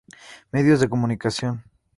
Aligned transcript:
Medios 0.55 0.79
de 0.79 0.89
comunicación. 0.93 1.53